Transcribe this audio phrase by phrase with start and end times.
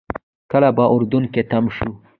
[0.51, 1.89] کله به اردن کې تم شو.